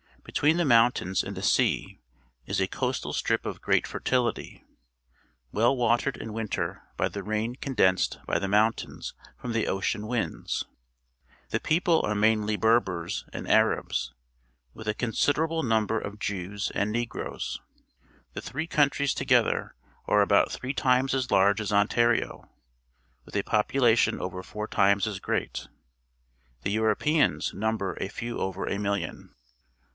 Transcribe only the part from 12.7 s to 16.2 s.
bcrs and Arabs, with a consideral)Ie number of